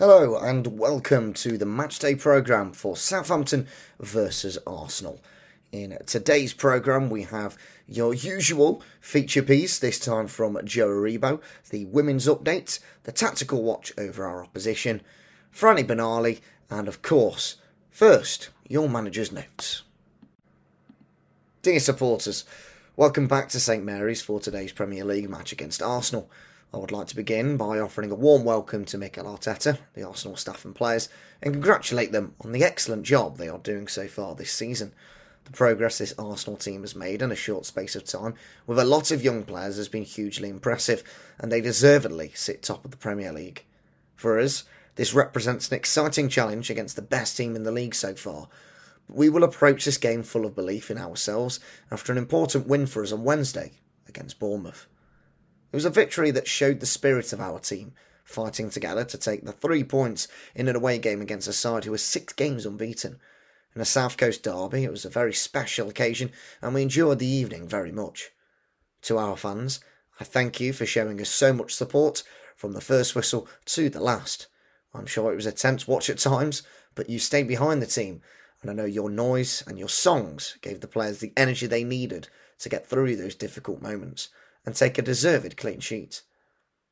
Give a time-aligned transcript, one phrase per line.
[0.00, 3.66] Hello and welcome to the matchday programme for Southampton
[3.98, 5.20] versus Arsenal.
[5.72, 11.84] In today's programme, we have your usual feature piece, this time from Joe Aribo, the
[11.84, 15.02] women's update, the tactical watch over our opposition,
[15.54, 16.40] Franny Benali,
[16.70, 17.56] and of course,
[17.90, 19.82] first, your manager's notes.
[21.60, 22.46] Dear supporters,
[22.96, 26.30] welcome back to St Mary's for today's Premier League match against Arsenal.
[26.72, 30.36] I would like to begin by offering a warm welcome to Mikel Arteta, the Arsenal
[30.36, 31.08] staff and players,
[31.42, 34.92] and congratulate them on the excellent job they are doing so far this season.
[35.46, 38.34] The progress this Arsenal team has made in a short space of time,
[38.68, 41.02] with a lot of young players, has been hugely impressive,
[41.40, 43.64] and they deservedly sit top of the Premier League.
[44.14, 44.62] For us,
[44.94, 48.46] this represents an exciting challenge against the best team in the league so far.
[49.08, 51.58] We will approach this game full of belief in ourselves
[51.90, 53.72] after an important win for us on Wednesday
[54.06, 54.86] against Bournemouth.
[55.72, 57.92] It was a victory that showed the spirit of our team,
[58.24, 61.92] fighting together to take the three points in an away game against a side who
[61.92, 63.20] was six games unbeaten.
[63.76, 67.26] In a South Coast derby, it was a very special occasion, and we enjoyed the
[67.26, 68.32] evening very much.
[69.02, 69.78] To our fans,
[70.18, 72.24] I thank you for showing us so much support
[72.56, 74.48] from the first whistle to the last.
[74.92, 76.64] I'm sure it was a tense watch at times,
[76.96, 78.22] but you stayed behind the team,
[78.60, 82.28] and I know your noise and your songs gave the players the energy they needed
[82.58, 84.30] to get through those difficult moments
[84.64, 86.22] and take a deserved clean sheet.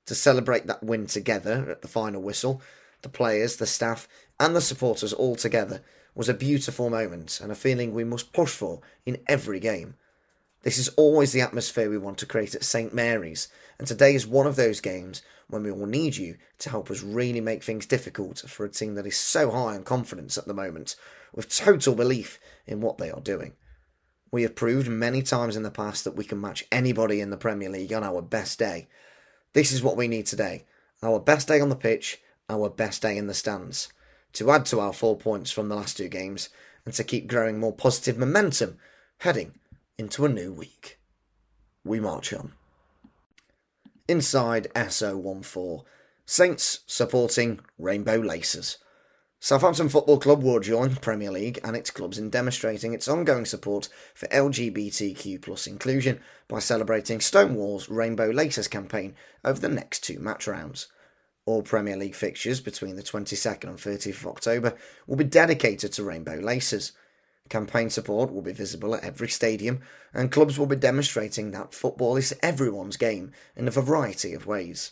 [0.07, 2.63] To celebrate that win together at the final whistle,
[3.03, 4.09] the players, the staff,
[4.41, 5.83] and the supporters all together
[6.15, 9.95] was a beautiful moment and a feeling we must push for in every game.
[10.63, 14.27] This is always the atmosphere we want to create at St Mary's, and today is
[14.27, 17.87] one of those games when we will need you to help us really make things
[17.87, 20.97] difficult for a team that is so high on confidence at the moment,
[21.33, 23.53] with total belief in what they are doing.
[24.31, 27.37] We have proved many times in the past that we can match anybody in the
[27.37, 28.89] Premier League on our best day.
[29.55, 30.65] This is what we need today
[31.03, 33.89] our best day on the pitch, our best day in the stands,
[34.33, 36.49] to add to our four points from the last two games
[36.85, 38.79] and to keep growing more positive momentum
[39.19, 39.53] heading
[39.97, 40.99] into a new week.
[41.85, 42.53] We march on.
[44.09, 45.85] Inside SO14,
[46.27, 48.79] Saints supporting Rainbow Laces.
[49.41, 53.45] Southampton Football Club will join the Premier League and its clubs in demonstrating its ongoing
[53.45, 60.49] support for LGBTQ inclusion by celebrating Stonewall's Rainbow Laces campaign over the next two match
[60.49, 60.89] rounds.
[61.47, 64.77] All Premier League fixtures between the 22nd and 30th of October
[65.07, 66.91] will be dedicated to Rainbow Laces.
[67.49, 69.81] Campaign support will be visible at every stadium,
[70.13, 74.91] and clubs will be demonstrating that football is everyone's game in a variety of ways.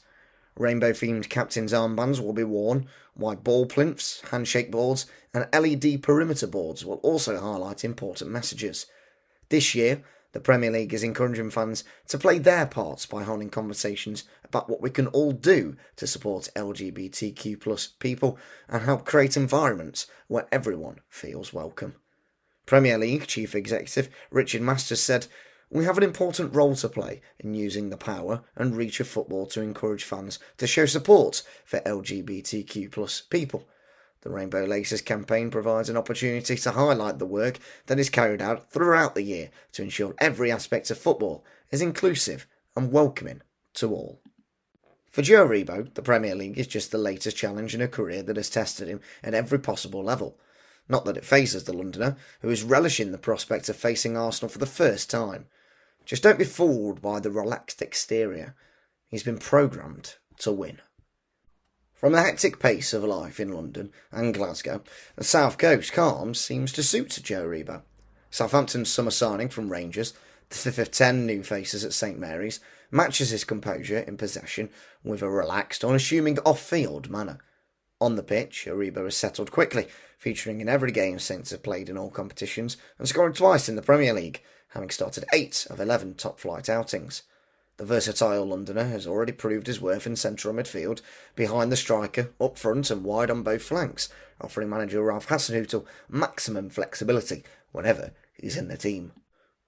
[0.57, 6.47] Rainbow themed captain's armbands will be worn, white ball plinths, handshake boards, and LED perimeter
[6.47, 8.87] boards will also highlight important messages.
[9.51, 10.03] This year,
[10.33, 14.83] the Premier League is encouraging fans to play their parts by holding conversations about what
[14.83, 18.39] we can all do to support LGBTQ people
[18.69, 21.95] and help create environments where everyone feels welcome.
[22.67, 25.27] Premier League Chief Executive Richard Masters said,
[25.71, 29.47] we have an important role to play in using the power and reach of football
[29.47, 33.67] to encourage fans to show support for LGBTQ plus people.
[34.23, 38.71] The Rainbow Laces campaign provides an opportunity to highlight the work that is carried out
[38.71, 43.43] throughout the year to ensure every aspect of football is inclusive and welcoming
[43.75, 44.21] to all.
[45.11, 48.37] For Joe Aribo, the Premier League is just the latest challenge in a career that
[48.37, 50.39] has tested him at every possible level.
[50.89, 54.59] Not that it phases the Londoner, who is relishing the prospect of facing Arsenal for
[54.59, 55.47] the first time.
[56.07, 58.55] Just don't be fooled by the relaxed exterior.
[59.09, 60.81] He's been programmed to win.
[61.95, 64.83] From the hectic pace of life in London and Glasgow,
[65.17, 67.83] the South Coast calm seems to suit Joe Aribo.
[68.31, 70.15] Southampton's summer signing from Rangers,
[70.49, 74.71] the fifth of ten new faces at St Mary's, matches his composure in possession
[75.03, 77.39] with a relaxed, unassuming off-field manner.
[78.01, 79.89] On the pitch, Aribo has settled quickly,
[80.19, 83.83] featuring in every game since have played in all competitions and scoring twice in the
[83.83, 87.23] Premier League, having started 8 of 11 top flight outings.
[87.77, 91.03] The versatile Londoner has already proved his worth in central midfield,
[91.35, 94.09] behind the striker, up front and wide on both flanks,
[94.41, 99.13] offering manager Ralph Hasenhüttl maximum flexibility whenever he's in the team.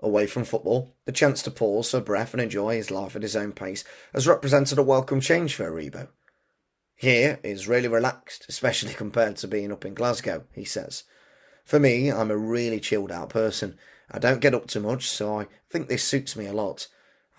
[0.00, 3.36] Away from football, the chance to pause for breath and enjoy his life at his
[3.36, 3.84] own pace
[4.14, 6.08] has represented a welcome change for Aribo.
[6.94, 11.04] Here is really relaxed, especially compared to being up in Glasgow, he says.
[11.64, 13.76] For me, I'm a really chilled out person.
[14.10, 16.88] I don't get up too much, so I think this suits me a lot.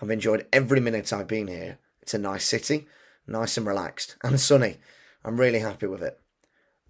[0.00, 1.78] I've enjoyed every minute I've been here.
[2.00, 2.86] It's a nice city,
[3.26, 4.78] nice and relaxed, and sunny.
[5.24, 6.18] I'm really happy with it.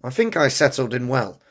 [0.03, 1.41] I think I settled in well.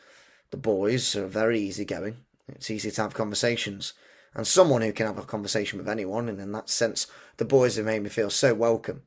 [0.50, 2.18] The boys are very easygoing.
[2.48, 3.92] It's easy to have conversations,
[4.34, 7.06] and someone who can have a conversation with anyone, and in that sense,
[7.36, 9.02] the boys have made me feel so welcome.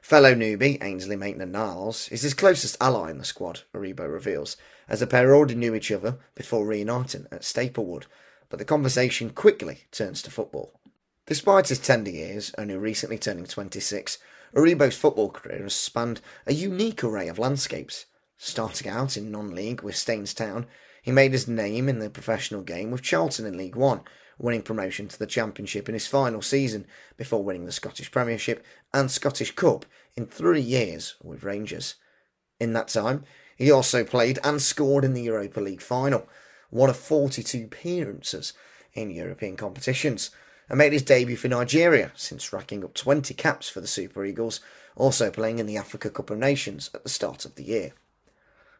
[0.00, 4.56] Fellow newbie Ainsley Maitland Niles is his closest ally in the squad, Aribo reveals,
[4.86, 8.06] as the pair already knew each other before reuniting at Staplewood,
[8.54, 10.78] but the conversation quickly turns to football.
[11.26, 14.18] Despite his tender years, only recently turning 26,
[14.54, 18.06] Aribo's football career has spanned a unique array of landscapes.
[18.38, 20.66] Starting out in non league with Staines Town,
[21.02, 24.02] he made his name in the professional game with Charlton in League One,
[24.38, 26.86] winning promotion to the Championship in his final season
[27.16, 29.84] before winning the Scottish Premiership and Scottish Cup
[30.14, 31.96] in three years with Rangers.
[32.60, 33.24] In that time,
[33.56, 36.28] he also played and scored in the Europa League final,
[36.74, 38.52] one of 42 appearances
[38.94, 40.32] in European competitions,
[40.68, 44.58] and made his debut for Nigeria since racking up 20 caps for the Super Eagles,
[44.96, 47.92] also playing in the Africa Cup of Nations at the start of the year.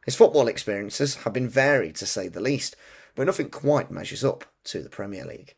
[0.05, 2.75] His football experiences have been varied to say the least,
[3.15, 5.55] but nothing quite measures up to the Premier League.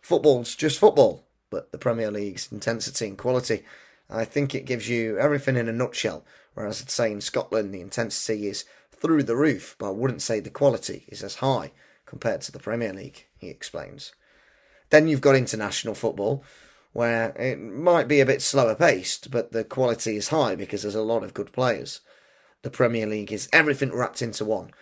[0.00, 3.64] Football's just football, but the Premier League's intensity and quality,
[4.08, 6.24] I think it gives you everything in a nutshell,
[6.54, 8.64] whereas I'd say in Scotland the intensity is
[9.00, 11.72] through the roof, but I wouldn't say the quality is as high
[12.06, 14.12] compared to the Premier League, he explains.
[14.90, 16.44] Then you've got international football,
[16.92, 20.94] where it might be a bit slower paced, but the quality is high because there's
[20.94, 22.00] a lot of good players.
[22.62, 24.72] The Premier League is everything wrapped into one.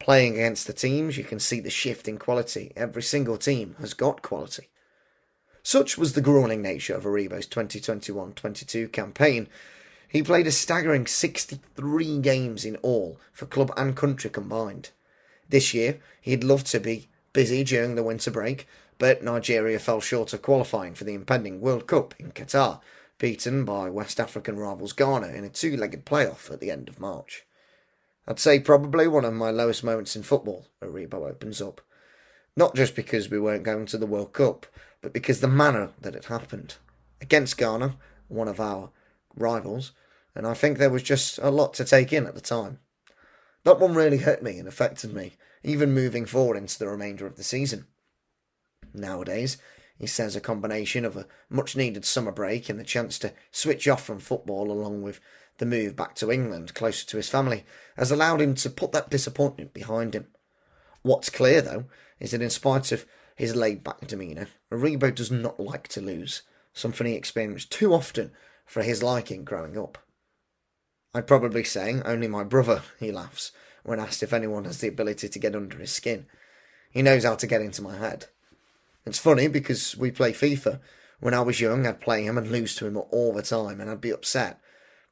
[0.00, 2.72] Playing against the teams, you can see the shift in quality.
[2.74, 4.68] Every single team has got quality.
[5.62, 9.48] Such was the grueling nature of Aribo's 2021 22 campaign.
[10.14, 14.90] He played a staggering 63 games in all for club and country combined.
[15.48, 18.68] This year, he'd love to be busy during the winter break,
[18.98, 22.80] but Nigeria fell short of qualifying for the impending World Cup in Qatar,
[23.18, 27.00] beaten by West African rivals Ghana in a two legged playoff at the end of
[27.00, 27.44] March.
[28.28, 31.80] I'd say probably one of my lowest moments in football, Aribo opens up.
[32.56, 34.66] Not just because we weren't going to the World Cup,
[35.02, 36.76] but because the manner that it happened.
[37.20, 37.96] Against Ghana,
[38.28, 38.90] one of our
[39.36, 39.90] rivals,
[40.34, 42.78] and I think there was just a lot to take in at the time.
[43.64, 47.36] That one really hurt me and affected me, even moving forward into the remainder of
[47.36, 47.86] the season.
[48.92, 49.56] Nowadays,
[49.98, 53.88] he says a combination of a much needed summer break and the chance to switch
[53.88, 55.20] off from football along with
[55.58, 57.64] the move back to England, closer to his family,
[57.96, 60.26] has allowed him to put that disappointment behind him.
[61.02, 61.84] What's clear, though,
[62.18, 66.42] is that in spite of his laid back demeanour, Aribo does not like to lose,
[66.72, 68.32] something he experienced too often
[68.66, 69.98] for his liking growing up.
[71.14, 73.52] I'd probably say only my brother, he laughs,
[73.84, 76.26] when asked if anyone has the ability to get under his skin.
[76.90, 78.26] He knows how to get into my head.
[79.06, 80.80] It's funny because we play FIFA.
[81.20, 83.88] When I was young, I'd play him and lose to him all the time, and
[83.88, 84.60] I'd be upset.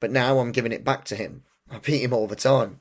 [0.00, 1.44] But now I'm giving it back to him.
[1.70, 2.80] I beat him all the time.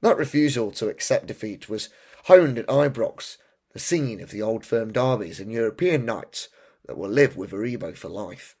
[0.00, 1.90] That refusal to accept defeat was
[2.24, 3.36] honed at Ibrox,
[3.72, 6.48] the scene of the old firm derbies and European nights
[6.86, 8.56] that will live with Aribo for life.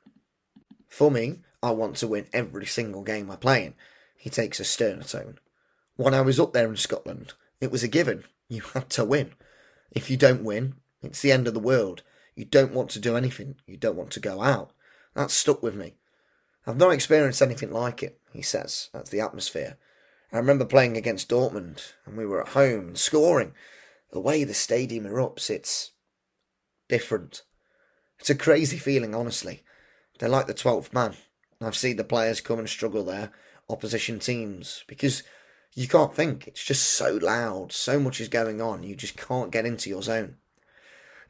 [0.88, 3.74] For me, I want to win every single game I play in.
[4.16, 5.38] He takes a sterner tone.
[5.96, 8.24] When I was up there in Scotland, it was a given.
[8.48, 9.32] You had to win.
[9.90, 12.02] If you don't win, it's the end of the world.
[12.34, 13.56] You don't want to do anything.
[13.66, 14.72] You don't want to go out.
[15.14, 15.94] That stuck with me.
[16.66, 18.88] I've not experienced anything like it, he says.
[18.92, 19.76] That's the atmosphere.
[20.32, 23.52] I remember playing against Dortmund, and we were at home and scoring.
[24.12, 25.92] The way the stadium erupts, it's
[26.88, 27.42] different.
[28.18, 29.62] It's a crazy feeling, honestly.
[30.18, 31.16] They're like the 12th man.
[31.64, 33.30] I've seen the players come and struggle there,
[33.68, 35.22] opposition teams, because
[35.74, 36.46] you can't think.
[36.46, 37.72] It's just so loud.
[37.72, 38.82] So much is going on.
[38.82, 40.36] You just can't get into your zone.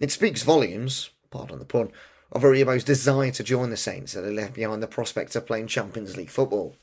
[0.00, 1.92] It speaks volumes, pardon the pun,
[2.32, 5.66] of Aribo's desire to join the Saints that he left behind the prospect of playing
[5.68, 6.74] Champions League football.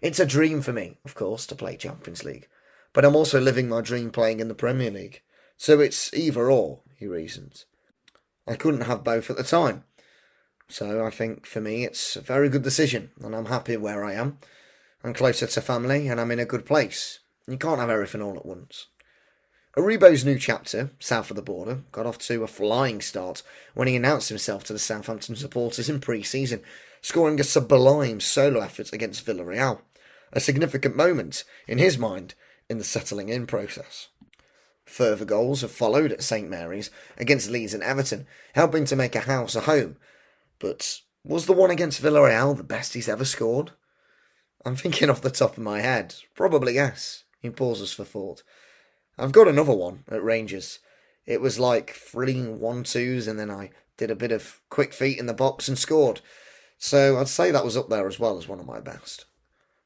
[0.00, 2.48] It's a dream for me, of course, to play Champions League,
[2.92, 5.22] but I'm also living my dream playing in the Premier League,
[5.56, 7.66] so it's either or, he reasons.
[8.46, 9.84] I couldn't have both at the time,
[10.70, 14.14] so I think for me it's a very good decision, and I'm happy where I
[14.14, 14.38] am.
[15.02, 17.20] I'm closer to family, and I'm in a good place.
[17.48, 18.86] You can't have everything all at once.
[19.76, 23.42] Aribo's new chapter, south of the border, got off to a flying start
[23.74, 26.60] when he announced himself to the Southampton supporters in pre season,
[27.02, 29.80] scoring a sublime solo effort against Villarreal.
[30.32, 32.34] A significant moment, in his mind,
[32.68, 34.08] in the settling in process.
[34.84, 39.20] Further goals have followed at St Mary's against Leeds and Everton, helping to make a
[39.20, 39.96] house a home.
[40.60, 43.72] But was the one against Villarreal the best he's ever scored?
[44.64, 46.14] I'm thinking off the top of my head.
[46.34, 47.24] Probably yes.
[47.40, 48.42] He pauses for thought.
[49.18, 50.78] I've got another one at Rangers.
[51.26, 55.18] It was like three one twos, and then I did a bit of quick feet
[55.18, 56.20] in the box and scored.
[56.78, 59.26] So I'd say that was up there as well as one of my best.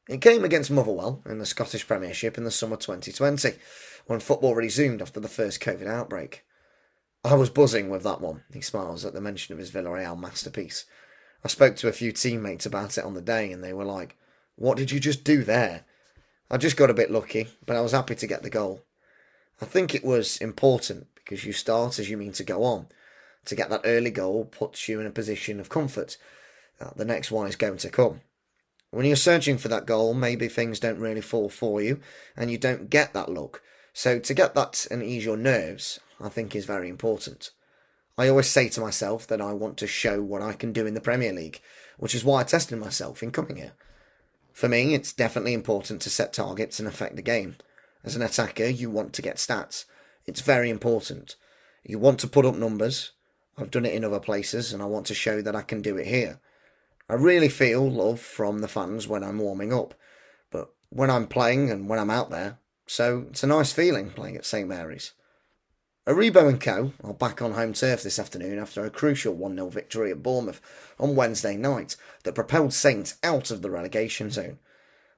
[0.09, 3.53] It came against Motherwell in the Scottish Premiership in the summer 2020,
[4.07, 6.45] when football resumed after the first COVID outbreak.
[7.25, 10.85] I was buzzing with that one, he smiles at the mention of his Villarreal masterpiece.
[11.43, 14.17] I spoke to a few teammates about it on the day, and they were like,
[14.57, 15.85] What did you just do there?
[16.51, 18.85] I just got a bit lucky, but I was happy to get the goal.
[19.61, 22.89] I think it was important because you start as you mean to go on.
[23.47, 26.19] To get that early goal puts you in a position of comfort.
[26.97, 28.21] The next one is going to come.
[28.91, 32.01] When you're searching for that goal, maybe things don't really fall for you
[32.37, 33.63] and you don't get that look.
[33.93, 37.51] So to get that and ease your nerves, I think is very important.
[38.17, 40.95] I always say to myself that I want to show what I can do in
[40.95, 41.61] the Premier League,
[41.99, 43.73] which is why I tested myself in coming here.
[44.53, 47.57] For me, it's definitely important to set targets and affect the game.
[48.05, 49.85] As an attacker, you want to get stats.
[50.27, 51.35] It's very important.
[51.83, 53.13] You want to put up numbers.
[53.59, 55.97] I've done it in other places, and I want to show that I can do
[55.97, 56.41] it here.
[57.09, 59.95] I really feel love from the fans when I'm warming up,
[60.51, 64.37] but when I'm playing and when I'm out there, so it's a nice feeling playing
[64.37, 65.13] at St Mary's.
[66.07, 66.93] Aribo and Co.
[67.03, 70.61] are back on home turf this afternoon after a crucial 1 0 victory at Bournemouth
[71.01, 74.59] on Wednesday night that propelled Saints out of the relegation zone.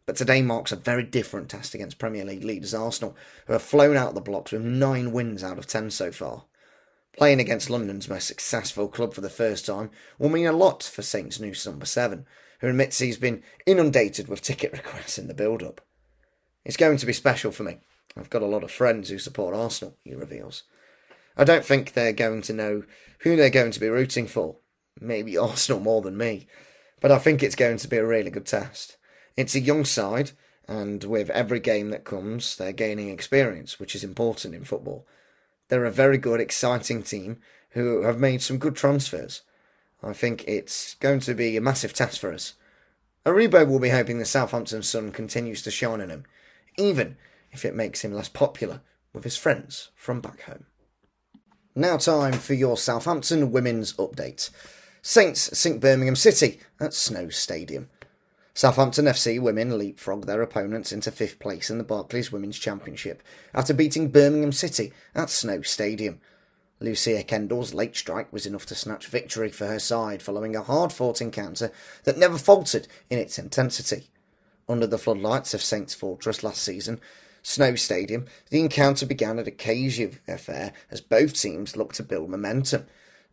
[0.07, 3.17] But today marks a very different test against Premier League leaders Arsenal,
[3.49, 6.45] who have flown out of the blocks with nine wins out of ten so far.
[7.19, 9.91] Playing against London's most successful club for the first time
[10.21, 12.27] will mean a lot for Saints' new number seven,
[12.61, 15.81] who admits he's been inundated with ticket requests in the build up.
[16.65, 17.79] It's going to be special for me.
[18.17, 20.63] I've got a lot of friends who support Arsenal, he reveals.
[21.37, 22.85] I don't think they're going to know
[23.21, 24.57] who they're going to be rooting for.
[25.01, 26.47] Maybe Arsenal more than me.
[27.01, 28.97] But I think it's going to be a really good test.
[29.37, 30.31] It's a young side,
[30.67, 35.07] and with every game that comes, they're gaining experience, which is important in football.
[35.69, 37.39] They're a very good, exciting team
[37.71, 39.43] who have made some good transfers.
[40.03, 42.55] I think it's going to be a massive test for us.
[43.27, 46.25] Aribo will be hoping the Southampton sun continues to shine on him,
[46.79, 47.17] even
[47.53, 48.81] if it makes him less popular
[49.13, 50.67] with his friends from back home.
[51.79, 54.49] Now, time for your Southampton women's update.
[55.03, 57.91] Saints sink Birmingham City at Snow Stadium.
[58.55, 63.75] Southampton FC women leapfrog their opponents into fifth place in the Barclays Women's Championship after
[63.75, 66.19] beating Birmingham City at Snow Stadium.
[66.81, 70.95] Lucia Kendall's late strike was enough to snatch victory for her side following a hard
[70.95, 71.71] fought encounter
[72.05, 74.09] that never faltered in its intensity.
[74.67, 77.03] Under the floodlights of Saints Fortress last season,
[77.49, 82.29] Snow Stadium, the encounter began at a cagey affair as both teams looked to build
[82.29, 82.87] momentum.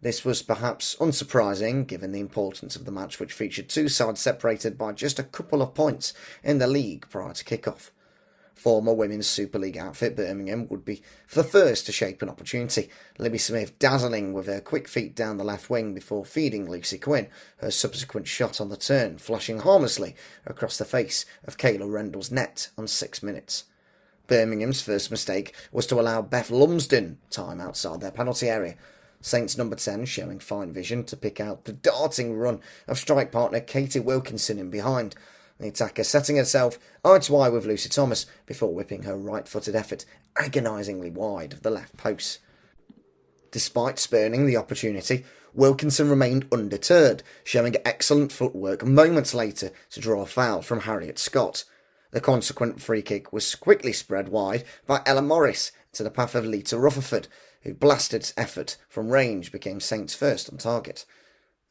[0.03, 4.77] This was perhaps unsurprising given the importance of the match, which featured two sides separated
[4.77, 7.91] by just a couple of points in the league prior to kick-off.
[8.53, 11.01] Former Women's Super League outfit Birmingham would be
[11.33, 12.89] the first to shape an opportunity.
[13.17, 17.29] Libby Smith dazzling with her quick feet down the left wing before feeding Lucy Quinn,
[17.57, 20.15] her subsequent shot on the turn flashing harmlessly
[20.45, 23.63] across the face of Kayla Rendell's net on six minutes.
[24.27, 28.75] Birmingham's first mistake was to allow Beth Lumsden time outside their penalty area.
[29.21, 33.59] Saints number 10 showing fine vision to pick out the darting run of strike partner
[33.59, 35.15] Katie Wilkinson in behind.
[35.59, 39.75] The attacker setting herself eye to eye with Lucy Thomas before whipping her right footed
[39.75, 40.05] effort
[40.37, 42.39] agonisingly wide of the left post.
[43.51, 50.25] Despite spurning the opportunity, Wilkinson remained undeterred, showing excellent footwork moments later to draw a
[50.25, 51.63] foul from Harriet Scott.
[52.13, 56.45] The consequent free kick was quickly spread wide by Ella Morris to the path of
[56.45, 57.27] Lita Rutherford,
[57.63, 61.05] who blasted effort from range became Saints' first on target.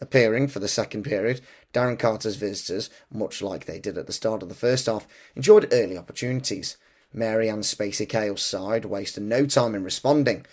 [0.01, 4.43] Appearing for the second period, Darren Carter's visitors, much like they did at the start
[4.43, 5.07] of the first half,
[5.37, 6.77] enjoyed early opportunities.
[7.15, 10.45] Marieanne Spacey-Cale's side wasted no time in responding.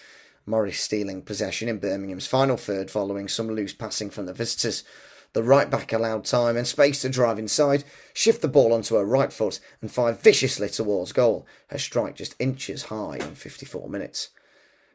[0.46, 4.84] Morris stealing possession in Birmingham's final third following some loose passing from the visitors.
[5.33, 7.83] The right back allowed time and space to drive inside,
[8.13, 12.36] shift the ball onto her right foot, and fire viciously towards goal, her strike just
[12.39, 14.29] inches high in 54 minutes.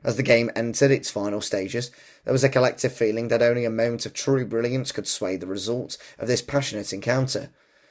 [0.03, 1.93] As the game entered its final stages,
[2.25, 5.47] there was a collective feeling that only a moment of true brilliance could sway the
[5.47, 7.51] result of this passionate encounter.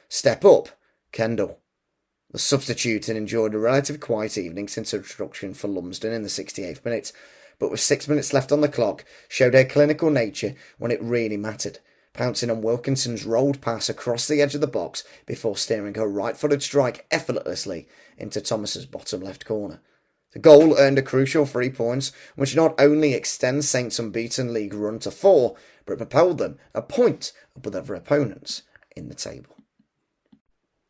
[0.10, 0.68] Step up,
[1.14, 1.60] Kendall.
[2.32, 6.30] The substitute had enjoyed a relatively quiet evening since her introduction for Lumsden in the
[6.30, 7.14] 68th minute,
[7.58, 11.38] but with six minutes left on the clock, showed her clinical nature when it really
[11.38, 11.80] mattered
[12.14, 16.38] pouncing on Wilkinson's rolled pass across the edge of the box before steering her right
[16.38, 19.82] footed strike effortlessly into Thomas's bottom left corner.
[20.34, 25.00] The goal earned a crucial three points, which not only extends Saints' unbeaten league run
[25.00, 25.56] to four,
[25.86, 28.64] but propelled them a point above their opponents
[28.96, 29.56] in the table.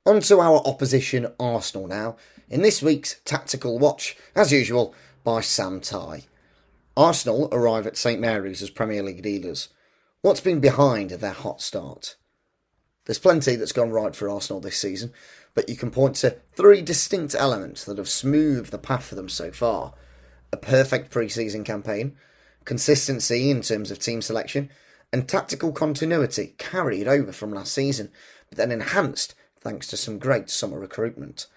[0.05, 2.17] On to our opposition, Arsenal now,
[2.49, 6.25] in this week's Tactical Watch, as usual, by Sam Tighe.
[6.95, 9.69] Arsenal arrive at St Mary's as Premier League dealers.
[10.23, 12.15] What's been behind their hot start?
[13.03, 15.11] There's plenty that's gone right for Arsenal this season,
[15.53, 19.27] but you can point to three distinct elements that have smoothed the path for them
[19.27, 19.93] so far
[20.53, 22.15] a perfect pre season campaign,
[22.63, 24.69] consistency in terms of team selection,
[25.11, 28.09] and tactical continuity carried over from last season,
[28.47, 31.47] but then enhanced thanks to some great summer recruitment.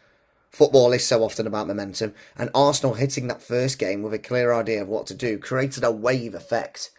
[0.50, 4.52] Football is so often about momentum, and Arsenal hitting that first game with a clear
[4.52, 6.90] idea of what to do created a wave effect.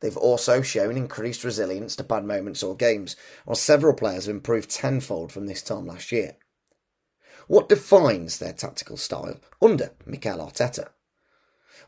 [0.00, 4.70] They've also shown increased resilience to bad moments or games, while several players have improved
[4.70, 6.36] tenfold from this time last year.
[7.48, 10.90] What defines their tactical style under Mikel Arteta?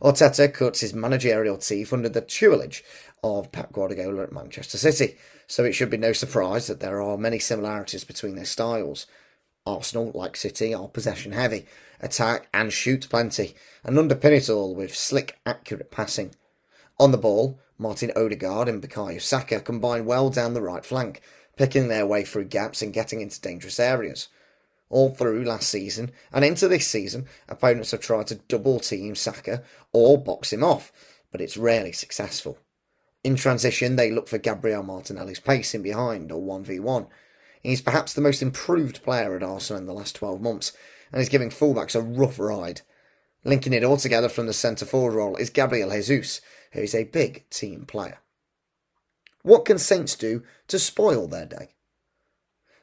[0.03, 2.83] Arteta cuts his managerial teeth under the tutelage
[3.23, 7.19] of Pep Guardiola at Manchester City, so it should be no surprise that there are
[7.19, 9.07] many similarities between their styles.
[9.67, 11.67] Arsenal, like City, are possession heavy,
[12.01, 16.35] attack and shoot plenty, and underpin it all with slick, accurate passing.
[16.99, 21.23] On the ball, Martin Odegaard and Bukayo Saka combine well down the right flank,
[21.57, 24.29] picking their way through gaps and getting into dangerous areas.
[24.91, 29.63] All through last season and into this season, opponents have tried to double team Saka
[29.95, 30.93] or box him off,
[31.33, 32.59] but it's rarely successful.
[33.25, 37.07] In transition, they look for Gabriel Martinelli's pace in behind or 1v1.
[37.63, 40.73] He's perhaps the most improved player at Arsenal in the last 12 months,
[41.11, 42.83] and is giving fullbacks a rough ride.
[43.43, 47.05] Linking it all together from the centre forward role is Gabriel Jesus, who is a
[47.05, 48.19] big team player.
[49.43, 51.75] What can Saints do to spoil their day?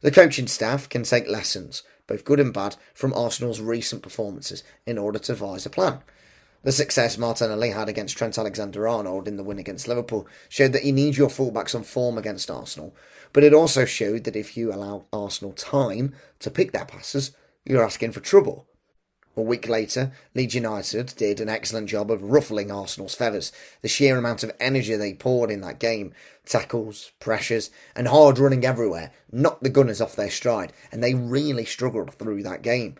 [0.02, 4.98] The coaching staff can take lessons both good and bad, from Arsenal's recent performances in
[4.98, 6.00] order to devise a plan.
[6.64, 10.84] The success Martinelli had against Trent Alexander Arnold in the win against Liverpool showed that
[10.84, 12.96] you need your fullbacks on form against Arsenal,
[13.32, 17.32] but it also showed that if you allow Arsenal time to pick their passes,
[17.64, 18.66] you're asking for trouble.
[19.38, 23.52] A week later, Leeds United did an excellent job of ruffling Arsenal's feathers.
[23.84, 26.12] The sheer amount of energy they poured in that game,
[26.44, 31.66] tackles, pressures, and hard running everywhere, knocked the Gunners off their stride, and they really
[31.66, 32.96] struggled through that game.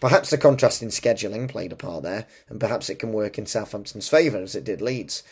[0.00, 3.46] Perhaps the contrast in scheduling played a part there, and perhaps it can work in
[3.46, 5.22] Southampton's favour as it did Leeds.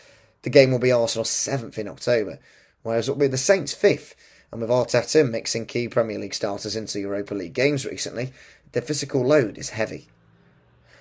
[0.42, 2.38] The game will be Arsenal's 7th in October,
[2.84, 4.14] whereas it will be the Saints' 5th,
[4.52, 8.32] and with Arteta mixing key Premier League starters into Europa League games recently,
[8.70, 10.06] the physical load is heavy.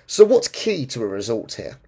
[0.08, 1.80] So, what's key to a result here?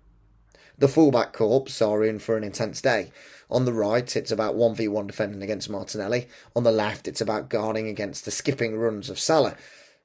[0.79, 3.11] The fullback corps are in for an intense day.
[3.49, 6.27] On the right, it's about 1v1 defending against Martinelli.
[6.55, 9.55] On the left, it's about guarding against the skipping runs of Saka.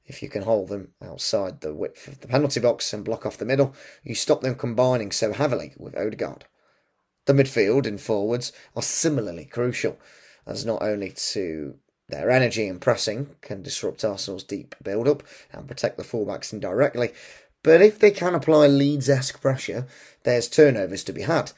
[0.05, 3.39] If you can hold them outside the width of the penalty box and block off
[3.39, 6.45] the middle, you stop them combining so heavily with Odegaard.
[7.25, 9.99] The midfield and forwards are similarly crucial,
[10.47, 11.77] as not only to
[12.09, 17.13] their energy and pressing can disrupt Arsenal's deep build up and protect the fullbacks indirectly,
[17.63, 19.87] but if they can apply Leeds esque pressure,
[20.25, 21.53] there's turnovers to be had.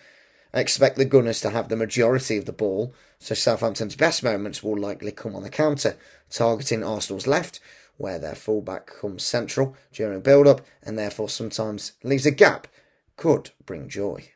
[0.52, 4.62] I expect the Gunners to have the majority of the ball, so Southampton's best moments
[4.62, 5.96] will likely come on the counter,
[6.30, 7.58] targeting Arsenal's left,
[7.96, 12.68] where their fullback comes central during build up and therefore sometimes leaves a gap,
[13.16, 14.30] could bring joy.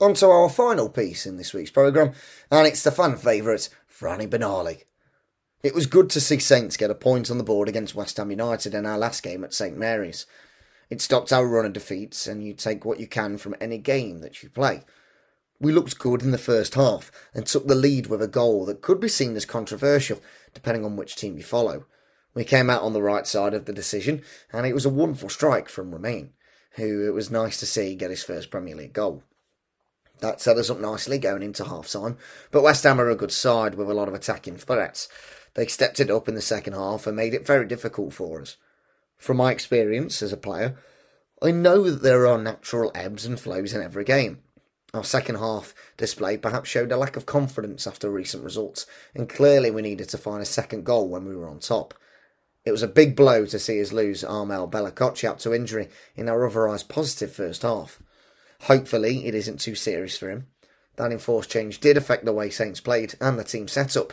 [0.00, 2.12] On to our final piece in this week's programme,
[2.50, 4.84] and it's the fan favourite, Franny Benali.
[5.62, 8.30] It was good to see Saints get a point on the board against West Ham
[8.30, 10.24] United in our last game at St Mary's.
[10.88, 14.20] It stopped our run of defeats, and you take what you can from any game
[14.20, 14.84] that you play.
[15.60, 18.80] We looked good in the first half and took the lead with a goal that
[18.80, 20.20] could be seen as controversial,
[20.54, 21.84] depending on which team you follow.
[22.32, 24.22] We came out on the right side of the decision,
[24.54, 26.32] and it was a wonderful strike from Romain,
[26.76, 29.24] who it was nice to see get his first Premier League goal.
[30.20, 32.16] That set us up nicely going into half time,
[32.50, 35.08] but West Ham are a good side with a lot of attacking threats,
[35.54, 38.56] they stepped it up in the second half and made it very difficult for us.
[39.16, 40.76] From my experience as a player,
[41.42, 44.40] I know that there are natural ebbs and flows in every game.
[44.92, 49.70] Our second half display perhaps showed a lack of confidence after recent results, and clearly
[49.70, 51.94] we needed to find a second goal when we were on top.
[52.64, 56.46] It was a big blow to see us lose Armel Bella-Kotchap to injury in our
[56.46, 58.02] otherwise positive first half.
[58.62, 60.48] Hopefully, it isn't too serious for him.
[60.96, 64.12] That enforced change did affect the way Saints played and the team setup,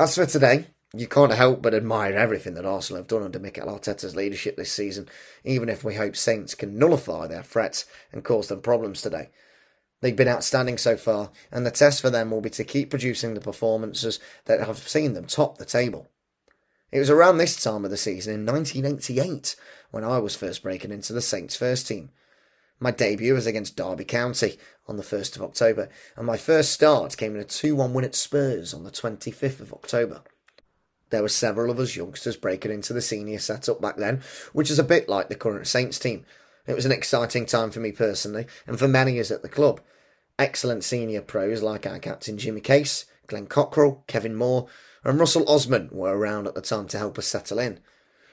[0.00, 0.64] as for today,
[0.96, 4.72] you can't help but admire everything that Arsenal have done under Mikel Arteta's leadership this
[4.72, 5.06] season,
[5.44, 9.28] even if we hope Saints can nullify their threats and cause them problems today.
[10.00, 13.34] They've been outstanding so far, and the test for them will be to keep producing
[13.34, 16.08] the performances that have seen them top the table.
[16.90, 19.54] It was around this time of the season in 1988
[19.90, 22.08] when I was first breaking into the Saints first team.
[22.82, 27.18] My debut was against Derby County on the 1st of October, and my first start
[27.18, 30.22] came in a 2 1 win at Spurs on the 25th of October.
[31.10, 34.22] There were several of us youngsters breaking into the senior setup back then,
[34.54, 36.24] which is a bit like the current Saints team.
[36.66, 39.82] It was an exciting time for me personally, and for many us at the club.
[40.38, 44.68] Excellent senior pros like our captain Jimmy Case, Glenn Cockerill, Kevin Moore,
[45.04, 47.80] and Russell Osman were around at the time to help us settle in.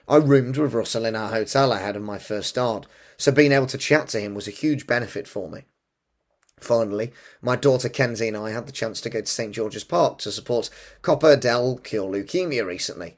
[0.10, 3.52] I roomed with Russell in our hotel I had of my first start, so being
[3.52, 5.66] able to chat to him was a huge benefit for me.
[6.62, 10.20] Finally, my daughter Kenzie and I had the chance to go to St George's Park
[10.20, 10.70] to support
[11.02, 13.18] Copa del Cure Leukemia recently.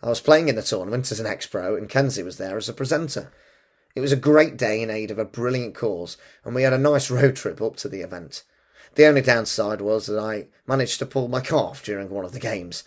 [0.00, 2.68] I was playing in the tournament as an ex pro, and Kenzie was there as
[2.68, 3.32] a presenter.
[3.96, 6.78] It was a great day in aid of a brilliant cause, and we had a
[6.78, 8.44] nice road trip up to the event.
[8.94, 12.38] The only downside was that I managed to pull my calf during one of the
[12.38, 12.84] games.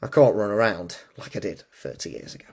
[0.00, 2.46] I can't run around like I did 30 years ago.